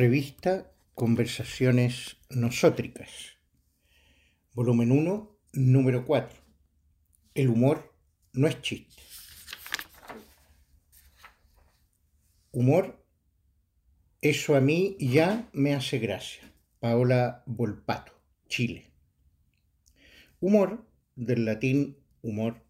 [0.00, 3.36] Revista Conversaciones Nosótricas.
[4.54, 6.38] Volumen 1, número 4.
[7.34, 7.94] El humor
[8.32, 9.02] no es chiste.
[12.50, 13.04] Humor,
[14.22, 16.50] eso a mí ya me hace gracia.
[16.78, 18.90] Paola Volpato, Chile.
[20.40, 20.82] Humor,
[21.14, 22.64] del latín humor,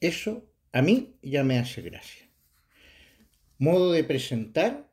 [0.00, 2.28] eso a mí ya me hace gracia.
[3.56, 4.91] Modo de presentar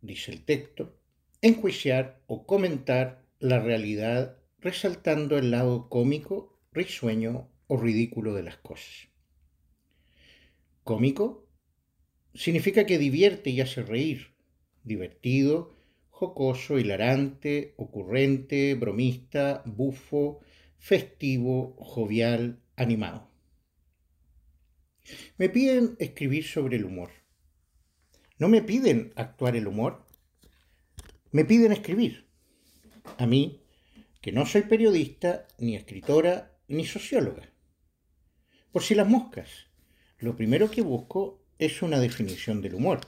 [0.00, 0.98] dice el texto,
[1.40, 9.08] enjuiciar o comentar la realidad resaltando el lado cómico, risueño o ridículo de las cosas.
[10.82, 11.46] Cómico
[12.34, 14.34] significa que divierte y hace reír,
[14.82, 15.76] divertido,
[16.08, 20.40] jocoso, hilarante, ocurrente, bromista, bufo,
[20.78, 23.30] festivo, jovial, animado.
[25.36, 27.10] Me piden escribir sobre el humor.
[28.38, 30.04] No me piden actuar el humor,
[31.32, 32.28] me piden escribir.
[33.18, 33.62] A mí,
[34.20, 37.52] que no soy periodista, ni escritora, ni socióloga.
[38.70, 39.48] Por si las moscas,
[40.18, 43.00] lo primero que busco es una definición del humor,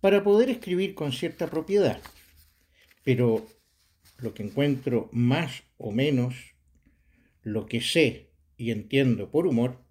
[0.00, 2.00] para poder escribir con cierta propiedad.
[3.02, 3.46] Pero
[4.18, 6.34] lo que encuentro más o menos,
[7.42, 9.82] lo que sé y entiendo por humor,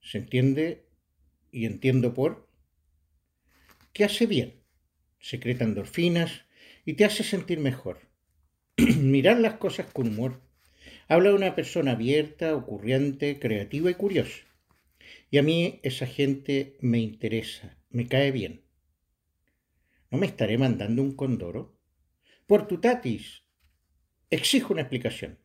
[0.00, 0.88] se entiende
[1.50, 2.47] y entiendo por
[3.98, 4.62] que hace bien,
[5.18, 6.44] secreta endorfinas
[6.84, 8.08] y te hace sentir mejor.
[8.76, 10.40] Mirar las cosas con humor
[11.08, 14.44] habla de una persona abierta, ocurriente, creativa y curiosa.
[15.32, 18.62] Y a mí esa gente me interesa, me cae bien.
[20.12, 21.76] ¿No me estaré mandando un condoro?
[22.46, 23.42] Por tu tatis,
[24.30, 25.40] exijo una explicación.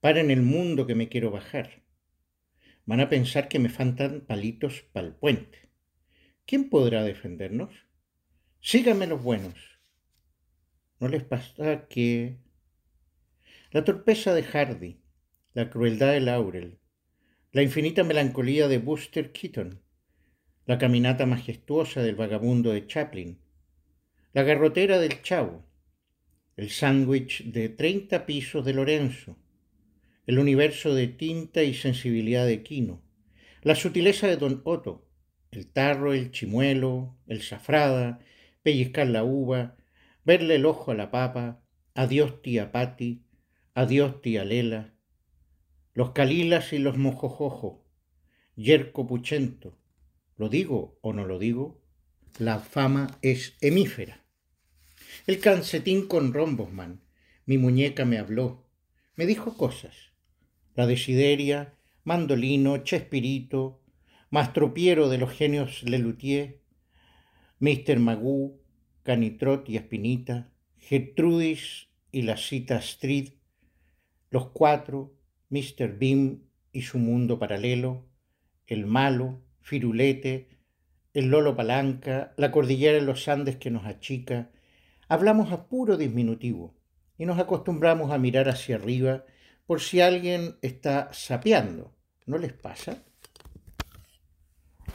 [0.00, 1.84] Para en el mundo que me quiero bajar.
[2.84, 5.69] Van a pensar que me faltan palitos para el puente.
[6.50, 7.70] ¿Quién podrá defendernos?
[8.60, 9.54] Síganme los buenos.
[10.98, 12.38] ¿No les pasa que
[13.70, 15.00] la torpeza de Hardy,
[15.54, 16.80] la crueldad de Laurel,
[17.52, 19.80] la infinita melancolía de Buster Keaton,
[20.66, 23.38] la caminata majestuosa del vagabundo de Chaplin,
[24.32, 25.64] la garrotera del Chavo,
[26.56, 29.38] el sándwich de treinta pisos de Lorenzo,
[30.26, 33.04] el universo de tinta y sensibilidad de Quino,
[33.62, 35.06] la sutileza de Don Otto,
[35.50, 38.20] el tarro, el chimuelo, el safrada,
[38.62, 39.76] pellizcar la uva,
[40.24, 41.62] verle el ojo a la papa,
[41.94, 43.24] adiós tía Pati,
[43.74, 44.94] adiós tía Lela,
[45.94, 47.84] los calilas y los mojojojo,
[48.54, 49.76] yerco puchento,
[50.36, 51.82] ¿lo digo o no lo digo?
[52.38, 54.24] La fama es hemífera.
[55.26, 57.02] El cancetín con Rombosman,
[57.44, 58.66] mi muñeca me habló,
[59.16, 60.12] me dijo cosas.
[60.74, 61.74] La desideria,
[62.04, 63.79] mandolino, chespirito,
[64.32, 66.60] Mastropiero de los genios Lelutier,
[67.58, 67.98] Mr.
[67.98, 68.60] Magoo,
[69.02, 73.30] Canitrot y Espinita, Gertrudis y la cita Street,
[74.30, 75.16] Los Cuatro,
[75.48, 75.98] Mr.
[75.98, 78.06] Beam y su mundo paralelo,
[78.68, 80.48] El Malo, Firulete,
[81.12, 84.52] el Lolo Palanca, la cordillera de los Andes que nos achica,
[85.08, 86.76] hablamos a puro disminutivo
[87.18, 89.24] y nos acostumbramos a mirar hacia arriba
[89.66, 91.96] por si alguien está sapeando.
[92.26, 93.02] ¿No les pasa?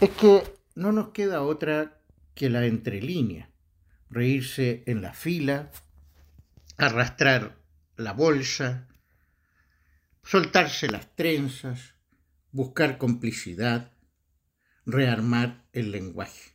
[0.02, 0.44] Es que
[0.76, 2.02] no nos queda otra
[2.34, 3.50] que la entrelínea,
[4.10, 5.72] reírse en la fila,
[6.76, 7.62] arrastrar
[7.96, 8.90] la bolsa,
[10.22, 11.96] soltarse las trenzas,
[12.52, 13.94] buscar complicidad,
[14.86, 16.52] rearmar el lenguaje.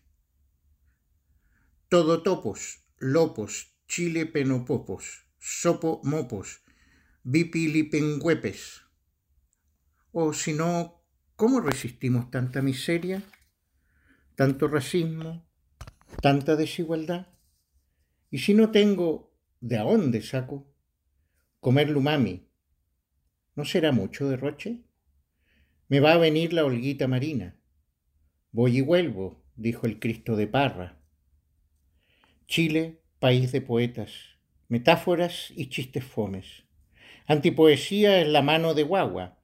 [1.88, 6.60] Todo topos, lopos, chile penopopos, sopo mopos,
[7.22, 8.82] bipilipengüepes.
[10.12, 10.99] O si no,
[11.40, 13.22] ¿Cómo resistimos tanta miseria,
[14.34, 15.42] tanto racismo,
[16.20, 17.28] tanta desigualdad?
[18.30, 20.70] Y si no tengo, ¿de dónde saco?
[21.58, 22.46] Comer lumami,
[23.54, 24.82] ¿no será mucho derroche?
[25.88, 27.58] Me va a venir la holguita marina.
[28.52, 31.00] Voy y vuelvo, dijo el Cristo de Parra.
[32.48, 34.12] Chile, país de poetas,
[34.68, 36.64] metáforas y chistes fomes.
[37.26, 39.38] Antipoesía es la mano de guagua,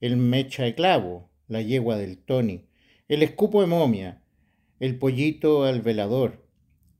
[0.00, 2.64] el mecha de clavo, la yegua del Tony,
[3.08, 4.22] el escupo de momia,
[4.78, 6.46] el pollito al velador,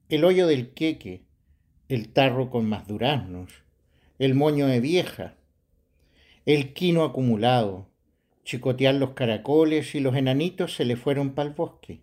[0.09, 1.25] el hoyo del queque,
[1.89, 3.63] el tarro con más duraznos,
[4.19, 5.37] el moño de vieja,
[6.47, 7.91] el quino acumulado,
[8.43, 12.03] chicotear los caracoles y los enanitos se le fueron para el bosque.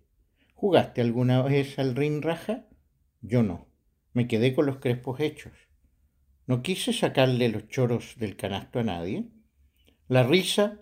[0.54, 2.66] ¿Jugaste alguna vez al rin raja?
[3.22, 3.68] Yo no.
[4.14, 5.52] Me quedé con los crespos hechos.
[6.46, 9.26] No quise sacarle los choros del canasto a nadie.
[10.08, 10.82] La risa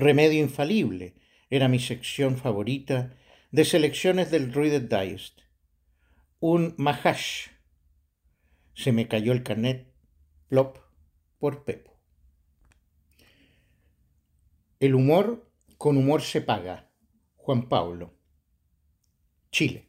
[0.00, 1.14] Remedio infalible
[1.50, 3.16] era mi sección favorita
[3.50, 5.40] de selecciones del Reader Digest.
[6.40, 7.48] un mahash.
[8.74, 9.92] Se me cayó el carnet,
[10.48, 10.78] plop,
[11.38, 11.98] por Pepo.
[14.80, 16.90] El humor con humor se paga.
[17.36, 18.14] Juan Pablo.
[19.50, 19.88] Chile.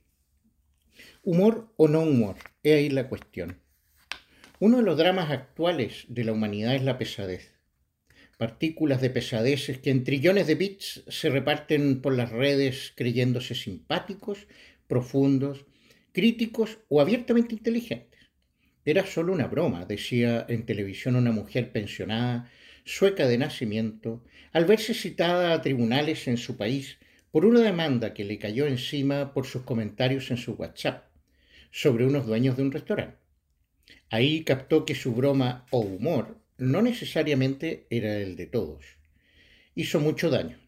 [1.24, 3.62] Humor o no humor, es ahí la cuestión.
[4.60, 7.57] Uno de los dramas actuales de la humanidad es la pesadez.
[8.38, 14.48] Partículas de pesadeces que en trillones de bits se reparten por las redes creyéndose simpáticos,
[14.88, 15.66] profundos,
[16.12, 18.22] críticos o abiertamente inteligentes.
[18.86, 22.50] Era solo una broma, decía en televisión una mujer pensionada,
[22.86, 24.24] sueca de nacimiento,
[24.54, 27.00] al verse citada a tribunales en su país
[27.32, 31.08] por una demanda que le cayó encima por sus comentarios en su WhatsApp
[31.72, 33.18] sobre unos dueños de un restaurante.
[34.10, 38.86] Ahí captó que su broma o humor no necesariamente era el de todos.
[39.76, 40.60] Hizo mucho daño.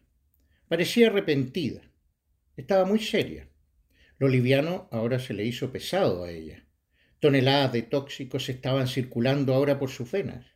[0.68, 1.82] Parecía arrepentida.
[2.56, 3.48] Estaba muy seria.
[4.18, 6.64] Lo liviano ahora se le hizo pesado a ella.
[7.18, 10.46] Toneladas de tóxicos estaban circulando ahora por sus venas.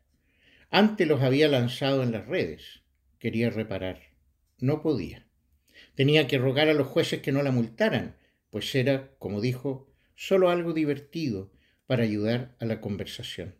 [0.71, 2.83] Antes los había lanzado en las redes.
[3.19, 4.01] Quería reparar.
[4.59, 5.27] No podía.
[5.95, 8.17] Tenía que rogar a los jueces que no la multaran,
[8.51, 11.53] pues era, como dijo, solo algo divertido
[11.87, 13.57] para ayudar a la conversación.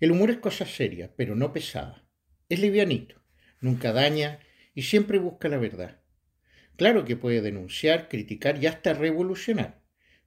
[0.00, 2.06] El humor es cosa seria, pero no pesada.
[2.48, 3.22] Es livianito,
[3.60, 4.40] nunca daña
[4.74, 6.00] y siempre busca la verdad.
[6.76, 9.82] Claro que puede denunciar, criticar y hasta revolucionar,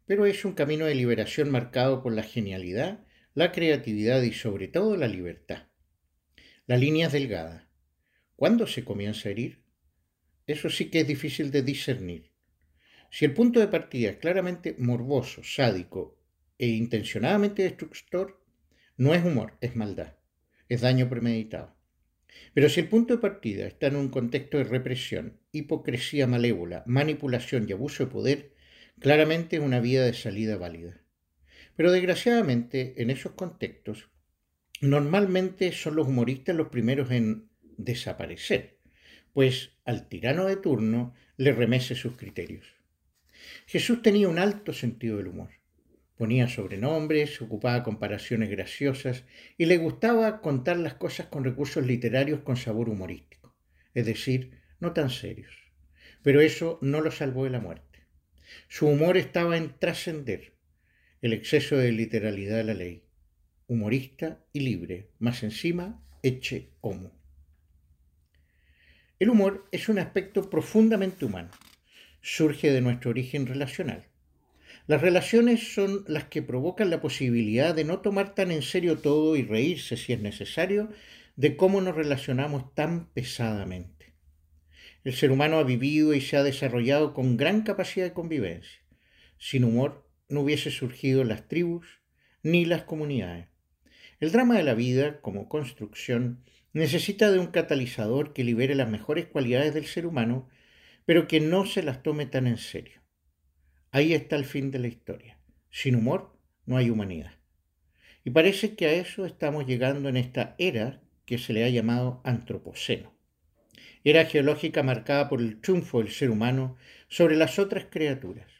[0.05, 4.95] pero es un camino de liberación marcado por la genialidad, la creatividad y sobre todo
[4.95, 5.67] la libertad.
[6.67, 7.69] La línea es delgada.
[8.35, 9.63] ¿Cuándo se comienza a herir?
[10.47, 12.31] Eso sí que es difícil de discernir.
[13.11, 16.19] Si el punto de partida es claramente morboso, sádico
[16.57, 18.44] e intencionadamente destructor,
[18.97, 20.15] no es humor, es maldad,
[20.69, 21.75] es daño premeditado.
[22.53, 27.65] Pero si el punto de partida está en un contexto de represión, hipocresía malévola, manipulación
[27.67, 28.53] y abuso de poder,
[28.99, 31.01] claramente es una vía de salida válida.
[31.75, 34.09] Pero desgraciadamente, en esos contextos,
[34.81, 38.79] normalmente son los humoristas los primeros en desaparecer,
[39.33, 42.65] pues al tirano de turno le remece sus criterios.
[43.65, 45.49] Jesús tenía un alto sentido del humor.
[46.17, 49.23] Ponía sobrenombres, ocupaba comparaciones graciosas
[49.57, 53.53] y le gustaba contar las cosas con recursos literarios con sabor humorístico,
[53.93, 55.53] es decir, no tan serios.
[56.23, 58.05] Pero eso no lo salvó de la muerte.
[58.69, 60.53] Su humor estaba en trascender
[61.21, 63.03] el exceso de literalidad de la ley.
[63.67, 67.11] Humorista y libre, más encima, eche homo.
[69.19, 71.51] El humor es un aspecto profundamente humano
[72.25, 74.03] surge de nuestro origen relacional.
[74.87, 79.35] Las relaciones son las que provocan la posibilidad de no tomar tan en serio todo
[79.35, 80.89] y reírse si es necesario
[81.35, 84.13] de cómo nos relacionamos tan pesadamente.
[85.03, 88.81] El ser humano ha vivido y se ha desarrollado con gran capacidad de convivencia.
[89.37, 91.87] Sin humor no hubiese surgido las tribus
[92.43, 93.47] ni las comunidades.
[94.19, 96.43] El drama de la vida, como construcción,
[96.73, 100.47] necesita de un catalizador que libere las mejores cualidades del ser humano
[101.05, 103.04] pero que no se las tome tan en serio.
[103.95, 105.39] Ahí está el fin de la historia.
[105.71, 107.31] Sin humor no hay humanidad.
[108.25, 112.19] Y parece que a eso estamos llegando en esta era que se le ha llamado
[112.25, 113.13] antropoceno.
[114.03, 116.75] Era geológica marcada por el triunfo del ser humano
[117.07, 118.51] sobre las otras criaturas.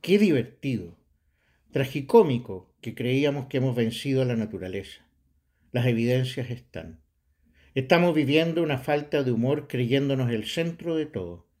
[0.00, 0.96] Qué divertido,
[1.70, 5.06] tragicómico que creíamos que hemos vencido a la naturaleza.
[5.70, 7.02] Las evidencias están.
[7.74, 11.52] Estamos viviendo una falta de humor creyéndonos el centro de todo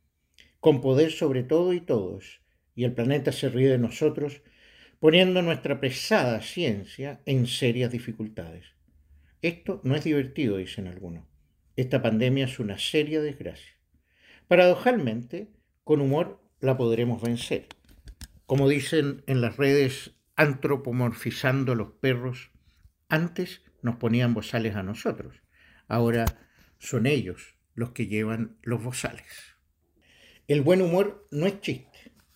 [0.62, 2.40] con poder sobre todo y todos,
[2.74, 4.42] y el planeta se ríe de nosotros,
[5.00, 8.66] poniendo nuestra pesada ciencia en serias dificultades.
[9.42, 11.24] Esto no es divertido, dicen algunos.
[11.76, 13.72] Esta pandemia es una seria desgracia.
[14.46, 15.48] Paradojalmente,
[15.84, 17.66] con humor la podremos vencer.
[18.46, 22.50] Como dicen en las redes antropomorfizando los perros,
[23.08, 25.42] antes nos ponían bozales a nosotros,
[25.88, 26.24] ahora
[26.78, 29.56] son ellos los que llevan los bozales.
[30.48, 31.91] El buen humor no es chiste.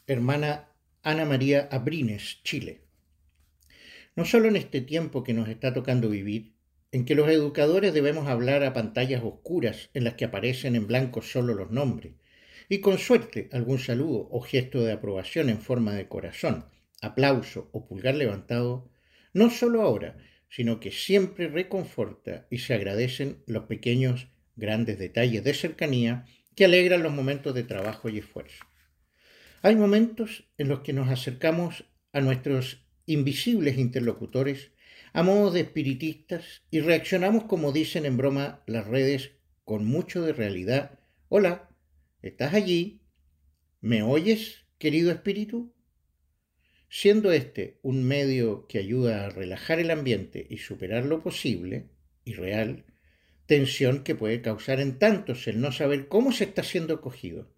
[0.08, 0.68] Hermana
[1.02, 2.82] Ana María Abrines, Chile.
[4.14, 6.52] No solo en este tiempo que nos está tocando vivir,
[6.92, 11.22] en que los educadores debemos hablar a pantallas oscuras en las que aparecen en blanco
[11.22, 12.14] solo los nombres,
[12.68, 16.66] y con suerte algún saludo o gesto de aprobación en forma de corazón,
[17.02, 18.88] aplauso o pulgar levantado,
[19.32, 25.52] no solo ahora, sino que siempre reconforta y se agradecen los pequeños, grandes detalles de
[25.52, 28.64] cercanía que alegran los momentos de trabajo y esfuerzo.
[29.66, 34.70] Hay momentos en los que nos acercamos a nuestros invisibles interlocutores
[35.12, 39.32] a modo de espiritistas y reaccionamos como dicen en broma las redes
[39.64, 41.00] con mucho de realidad.
[41.28, 41.68] Hola,
[42.23, 43.00] ¿estás allí?
[43.80, 45.75] ¿Me oyes, querido espíritu?
[46.88, 51.88] siendo este un medio que ayuda a relajar el ambiente y superar lo posible
[52.25, 52.85] y real,
[53.46, 57.55] tensión que puede causar en tantos el no saber cómo se está siendo acogido.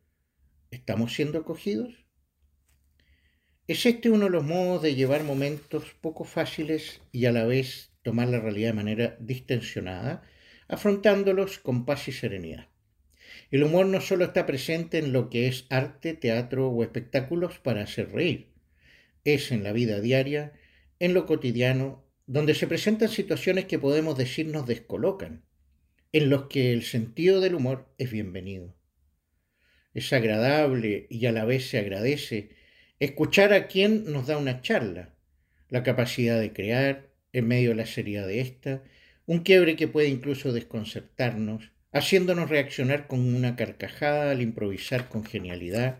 [0.70, 2.04] ¿Estamos siendo acogidos?
[3.66, 7.90] ¿Es este uno de los modos de llevar momentos poco fáciles y a la vez
[8.02, 10.22] tomar la realidad de manera distensionada,
[10.68, 12.68] afrontándolos con paz y serenidad?
[13.50, 17.82] El humor no solo está presente en lo que es arte, teatro o espectáculos para
[17.82, 18.52] hacer reír,
[19.24, 20.52] es en la vida diaria,
[20.98, 25.46] en lo cotidiano, donde se presentan situaciones que podemos decir nos descolocan,
[26.12, 28.74] en los que el sentido del humor es bienvenido.
[29.98, 32.50] Es agradable y a la vez se agradece
[33.00, 35.12] escuchar a quien nos da una charla,
[35.70, 38.84] la capacidad de crear, en medio de la seriedad de esta,
[39.26, 45.98] un quiebre que puede incluso desconcertarnos, haciéndonos reaccionar con una carcajada al improvisar con genialidad,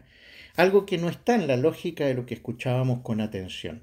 [0.55, 3.83] algo que no está en la lógica de lo que escuchábamos con atención.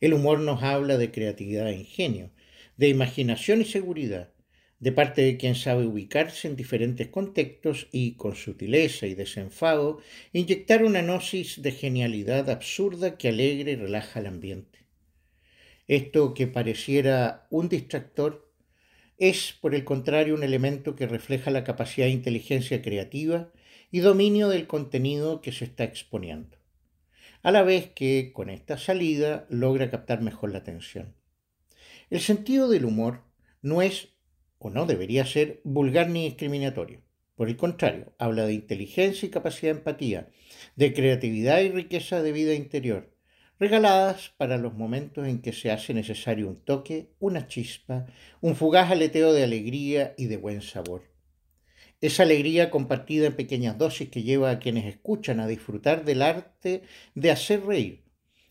[0.00, 2.30] El humor nos habla de creatividad e ingenio,
[2.76, 4.33] de imaginación y seguridad,
[4.80, 10.00] de parte de quien sabe ubicarse en diferentes contextos y, con sutileza y desenfado,
[10.32, 14.80] inyectar una gnosis de genialidad absurda que alegre y relaja el ambiente.
[15.86, 18.50] Esto que pareciera un distractor
[19.18, 23.52] es, por el contrario, un elemento que refleja la capacidad de inteligencia creativa
[23.90, 26.56] y dominio del contenido que se está exponiendo,
[27.42, 31.14] a la vez que con esta salida logra captar mejor la atención.
[32.10, 33.22] El sentido del humor
[33.62, 34.13] no es,
[34.64, 37.02] o no debería ser, vulgar ni discriminatorio.
[37.36, 40.30] Por el contrario, habla de inteligencia y capacidad de empatía,
[40.74, 43.14] de creatividad y riqueza de vida interior,
[43.60, 48.06] regaladas para los momentos en que se hace necesario un toque, una chispa,
[48.40, 51.02] un fugaz aleteo de alegría y de buen sabor.
[52.00, 56.84] Esa alegría compartida en pequeñas dosis que lleva a quienes escuchan a disfrutar del arte
[57.14, 58.04] de hacer reír,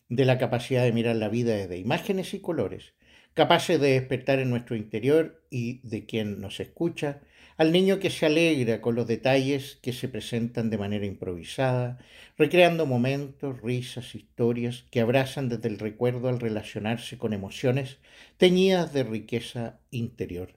[0.10, 2.94] de la capacidad de mirar la vida desde imágenes y colores,
[3.34, 7.22] capaces de despertar en nuestro interior y de quien nos escucha,
[7.58, 12.00] al niño que se alegra con los detalles que se presentan de manera improvisada,
[12.38, 17.98] recreando momentos, risas, historias que abrazan desde el recuerdo al relacionarse con emociones
[18.38, 20.54] teñidas de riqueza interior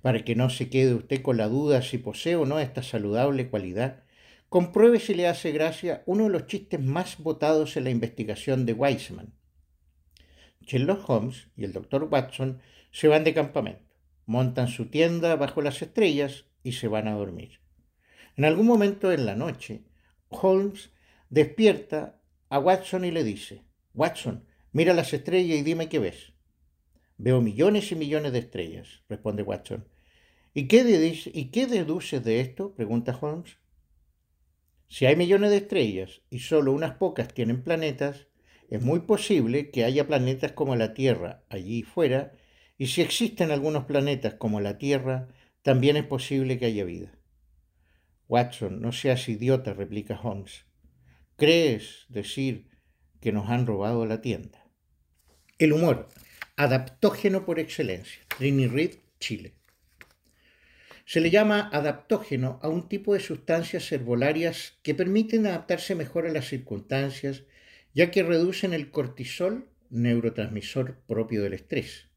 [0.00, 3.48] para que no se quede usted con la duda si posee o no esta saludable
[3.48, 4.02] cualidad,
[4.48, 8.74] compruebe si le hace gracia uno de los chistes más votados en la investigación de
[8.74, 9.32] Weisman.
[10.62, 13.94] Sherlock Holmes y el doctor Watson se van de campamento,
[14.26, 17.60] montan su tienda bajo las estrellas y se van a dormir.
[18.36, 19.84] En algún momento en la noche,
[20.28, 20.90] Holmes
[21.28, 23.64] despierta a Watson y le dice,
[23.94, 26.32] Watson, mira las estrellas y dime qué ves.
[27.18, 29.86] Veo millones y millones de estrellas, responde Watson.
[30.54, 30.82] ¿Y qué,
[31.32, 32.74] ¿Y qué deduces de esto?
[32.74, 33.58] pregunta Holmes.
[34.88, 38.26] Si hay millones de estrellas y solo unas pocas tienen planetas,
[38.72, 42.32] es muy posible que haya planetas como la Tierra allí fuera,
[42.78, 45.28] y si existen algunos planetas como la Tierra,
[45.60, 47.12] también es posible que haya vida.
[48.28, 50.64] Watson, no seas idiota, replica Holmes.
[51.36, 52.70] ¿Crees decir
[53.20, 54.66] que nos han robado la tienda?
[55.58, 56.08] El humor
[56.56, 58.22] adaptógeno por excelencia.
[58.38, 59.52] Trini Reed, Chile.
[61.04, 66.32] Se le llama adaptógeno a un tipo de sustancias herbolarias que permiten adaptarse mejor a
[66.32, 67.42] las circunstancias,
[67.94, 72.08] ya que reducen el cortisol, neurotransmisor propio del estrés,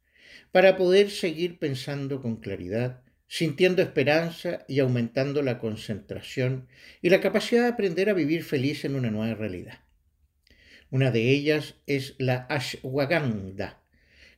[0.52, 6.68] para poder seguir pensando con claridad, sintiendo esperanza y aumentando la concentración
[7.02, 9.80] y la capacidad de aprender a vivir feliz en una nueva realidad.
[10.92, 13.82] Una de ellas es la ashwagandha,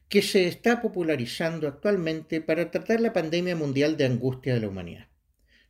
[0.10, 5.08] que se está popularizando actualmente para tratar la pandemia mundial de angustia de la humanidad.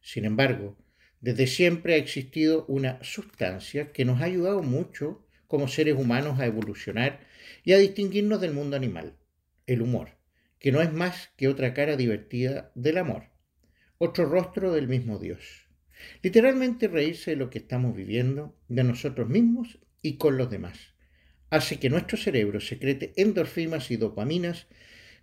[0.01, 0.77] Sin embargo,
[1.19, 6.45] desde siempre ha existido una sustancia que nos ha ayudado mucho como seres humanos a
[6.45, 7.21] evolucionar
[7.63, 9.15] y a distinguirnos del mundo animal,
[9.65, 10.17] el humor,
[10.59, 13.23] que no es más que otra cara divertida del amor,
[13.97, 15.67] otro rostro del mismo Dios.
[16.21, 20.93] Literalmente reírse de lo que estamos viviendo, de nosotros mismos y con los demás
[21.49, 24.67] hace que nuestro cerebro secrete endorfinas y dopaminas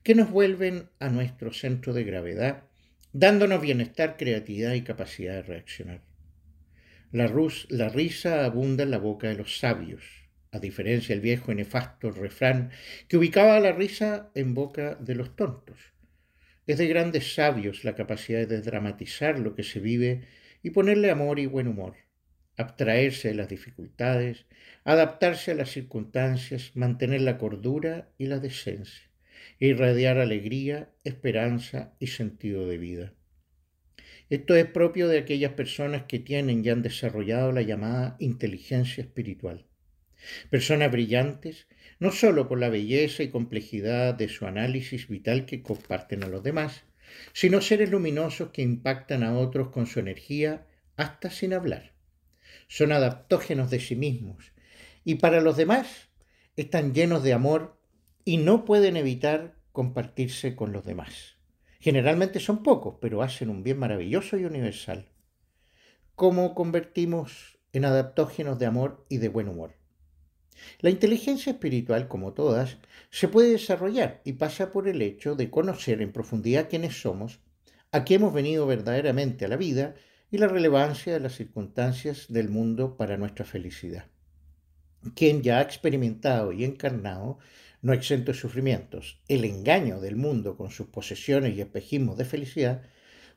[0.02, 2.64] que nos vuelven a nuestro centro de gravedad,
[3.12, 6.13] dándonos bienestar, creatividad y capacidad de reaccionar.
[7.12, 7.32] La,
[7.68, 10.02] la risa abunda en la boca de los sabios,
[10.50, 12.70] a diferencia del viejo y nefasto refrán
[13.08, 15.78] que ubicaba la risa en boca de los tontos.
[16.66, 20.26] Es de grandes sabios la capacidad de dramatizar lo que se vive
[20.62, 21.94] y ponerle amor y buen humor
[22.56, 24.46] abstraerse de las dificultades,
[24.84, 29.10] adaptarse a las circunstancias, mantener la cordura y la decencia,
[29.58, 33.12] irradiar alegría, esperanza y sentido de vida.
[34.34, 39.64] Esto es propio de aquellas personas que tienen y han desarrollado la llamada inteligencia espiritual.
[40.50, 41.68] Personas brillantes,
[42.00, 46.42] no solo por la belleza y complejidad de su análisis vital que comparten a los
[46.42, 46.82] demás,
[47.32, 51.92] sino seres luminosos que impactan a otros con su energía hasta sin hablar.
[52.66, 54.50] Son adaptógenos de sí mismos
[55.04, 56.08] y para los demás
[56.56, 57.78] están llenos de amor
[58.24, 61.36] y no pueden evitar compartirse con los demás.
[61.84, 65.04] Generalmente son pocos, pero hacen un bien maravilloso y universal.
[66.14, 69.74] ¿Cómo convertimos en adaptógenos de amor y de buen humor?
[70.80, 72.78] La inteligencia espiritual, como todas,
[73.10, 77.40] se puede desarrollar y pasa por el hecho de conocer en profundidad quiénes somos,
[77.92, 79.94] a qué hemos venido verdaderamente a la vida
[80.30, 84.06] y la relevancia de las circunstancias del mundo para nuestra felicidad.
[85.14, 87.40] Quien ya ha experimentado y encarnado,
[87.84, 92.82] no exento de sufrimientos, el engaño del mundo con sus posesiones y espejismos de felicidad,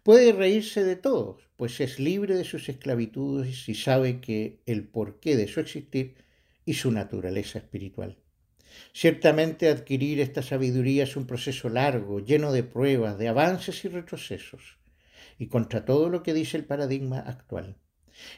[0.04, 5.36] puede reírse de todos, pues es libre de sus esclavitudes y sabe que el porqué
[5.36, 6.16] de su existir
[6.64, 8.20] y su naturaleza espiritual.
[8.94, 14.78] Ciertamente adquirir esta sabiduría es un proceso largo, lleno de pruebas, de avances y retrocesos,
[15.38, 17.76] y contra todo lo que dice el paradigma actual.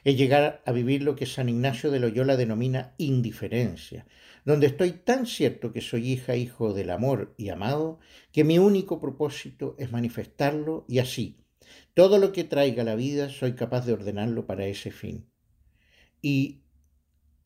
[0.03, 4.05] Es llegar a vivir lo que San Ignacio de Loyola denomina indiferencia,
[4.45, 7.99] donde estoy tan cierto que soy hija, hijo del amor y amado,
[8.31, 11.37] que mi único propósito es manifestarlo y así,
[11.93, 15.29] todo lo que traiga la vida soy capaz de ordenarlo para ese fin.
[16.21, 16.61] Y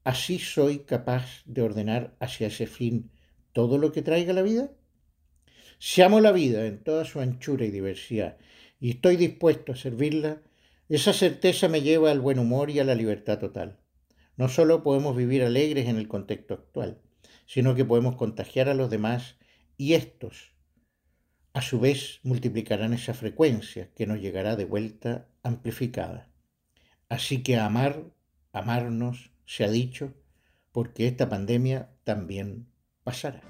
[0.03, 3.09] ¿Así soy capaz de ordenar hacia ese fin
[3.53, 4.69] todo lo que traiga la vida?
[5.79, 8.37] Si amo la vida en toda su anchura y diversidad
[8.81, 10.41] y estoy dispuesto a servirla,
[10.89, 13.79] esa certeza me lleva al buen humor y a la libertad total.
[14.35, 17.01] No solo podemos vivir alegres en el contexto actual,
[17.45, 19.37] sino que podemos contagiar a los demás
[19.77, 20.53] y estos,
[21.53, 26.29] a su vez, multiplicarán esa frecuencia que nos llegará de vuelta amplificada.
[27.09, 28.05] Así que amar,
[28.53, 30.13] amarnos, se ha dicho,
[30.71, 32.67] porque esta pandemia también
[33.03, 33.41] pasará.